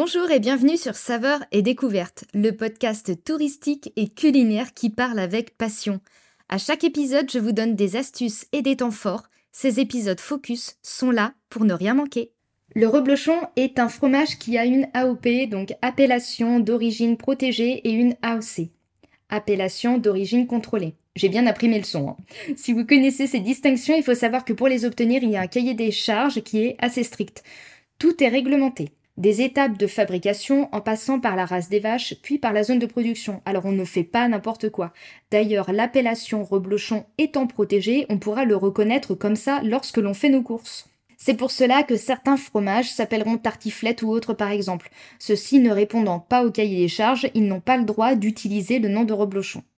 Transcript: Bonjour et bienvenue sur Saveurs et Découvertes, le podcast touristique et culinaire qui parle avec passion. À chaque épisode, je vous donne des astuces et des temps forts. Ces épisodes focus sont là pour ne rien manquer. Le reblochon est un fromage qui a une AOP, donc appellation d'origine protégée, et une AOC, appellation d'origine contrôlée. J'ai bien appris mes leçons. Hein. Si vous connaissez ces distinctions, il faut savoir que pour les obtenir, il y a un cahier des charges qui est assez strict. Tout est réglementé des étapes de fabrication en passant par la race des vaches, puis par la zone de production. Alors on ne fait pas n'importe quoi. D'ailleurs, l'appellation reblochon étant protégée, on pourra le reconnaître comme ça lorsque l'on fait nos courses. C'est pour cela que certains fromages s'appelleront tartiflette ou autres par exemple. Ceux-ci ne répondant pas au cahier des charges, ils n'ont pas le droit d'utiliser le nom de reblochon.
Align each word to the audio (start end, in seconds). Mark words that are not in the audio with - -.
Bonjour 0.00 0.30
et 0.30 0.38
bienvenue 0.38 0.76
sur 0.76 0.94
Saveurs 0.94 1.44
et 1.50 1.60
Découvertes, 1.60 2.22
le 2.32 2.52
podcast 2.52 3.24
touristique 3.24 3.92
et 3.96 4.06
culinaire 4.06 4.72
qui 4.72 4.90
parle 4.90 5.18
avec 5.18 5.58
passion. 5.58 5.98
À 6.48 6.56
chaque 6.56 6.84
épisode, 6.84 7.28
je 7.28 7.40
vous 7.40 7.50
donne 7.50 7.74
des 7.74 7.96
astuces 7.96 8.46
et 8.52 8.62
des 8.62 8.76
temps 8.76 8.92
forts. 8.92 9.24
Ces 9.50 9.80
épisodes 9.80 10.20
focus 10.20 10.76
sont 10.84 11.10
là 11.10 11.34
pour 11.50 11.64
ne 11.64 11.74
rien 11.74 11.94
manquer. 11.94 12.30
Le 12.76 12.86
reblochon 12.86 13.40
est 13.56 13.80
un 13.80 13.88
fromage 13.88 14.38
qui 14.38 14.56
a 14.56 14.66
une 14.66 14.86
AOP, 14.94 15.48
donc 15.50 15.74
appellation 15.82 16.60
d'origine 16.60 17.16
protégée, 17.16 17.80
et 17.82 17.90
une 17.90 18.14
AOC, 18.22 18.68
appellation 19.30 19.98
d'origine 19.98 20.46
contrôlée. 20.46 20.94
J'ai 21.16 21.28
bien 21.28 21.48
appris 21.48 21.68
mes 21.68 21.80
leçons. 21.80 22.10
Hein. 22.10 22.16
Si 22.54 22.72
vous 22.72 22.86
connaissez 22.86 23.26
ces 23.26 23.40
distinctions, 23.40 23.96
il 23.96 24.04
faut 24.04 24.14
savoir 24.14 24.44
que 24.44 24.52
pour 24.52 24.68
les 24.68 24.84
obtenir, 24.84 25.24
il 25.24 25.30
y 25.30 25.36
a 25.36 25.40
un 25.40 25.48
cahier 25.48 25.74
des 25.74 25.90
charges 25.90 26.40
qui 26.42 26.60
est 26.60 26.76
assez 26.78 27.02
strict. 27.02 27.42
Tout 27.98 28.22
est 28.22 28.28
réglementé 28.28 28.90
des 29.18 29.42
étapes 29.42 29.76
de 29.76 29.88
fabrication 29.88 30.68
en 30.72 30.80
passant 30.80 31.18
par 31.18 31.34
la 31.34 31.44
race 31.44 31.68
des 31.68 31.80
vaches, 31.80 32.14
puis 32.22 32.38
par 32.38 32.52
la 32.52 32.62
zone 32.62 32.78
de 32.78 32.86
production. 32.86 33.42
Alors 33.44 33.66
on 33.66 33.72
ne 33.72 33.84
fait 33.84 34.04
pas 34.04 34.28
n'importe 34.28 34.70
quoi. 34.70 34.92
D'ailleurs, 35.32 35.72
l'appellation 35.72 36.44
reblochon 36.44 37.04
étant 37.18 37.48
protégée, 37.48 38.06
on 38.08 38.18
pourra 38.18 38.44
le 38.44 38.56
reconnaître 38.56 39.14
comme 39.14 39.36
ça 39.36 39.60
lorsque 39.64 39.98
l'on 39.98 40.14
fait 40.14 40.30
nos 40.30 40.42
courses. 40.42 40.88
C'est 41.16 41.34
pour 41.34 41.50
cela 41.50 41.82
que 41.82 41.96
certains 41.96 42.36
fromages 42.36 42.92
s'appelleront 42.92 43.38
tartiflette 43.38 44.02
ou 44.02 44.08
autres 44.08 44.34
par 44.34 44.52
exemple. 44.52 44.88
Ceux-ci 45.18 45.58
ne 45.58 45.72
répondant 45.72 46.20
pas 46.20 46.44
au 46.44 46.52
cahier 46.52 46.76
des 46.76 46.88
charges, 46.88 47.28
ils 47.34 47.48
n'ont 47.48 47.60
pas 47.60 47.76
le 47.76 47.84
droit 47.84 48.14
d'utiliser 48.14 48.78
le 48.78 48.88
nom 48.88 49.02
de 49.02 49.12
reblochon. 49.12 49.64